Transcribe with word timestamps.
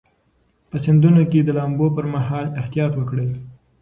په 0.69 0.75
سیندونو 0.85 1.21
کې 1.31 1.39
د 1.43 1.49
لامبو 1.57 1.85
پر 1.95 2.05
مهال 2.13 2.45
احتیاط 2.61 2.93
وکړئ. 2.95 3.29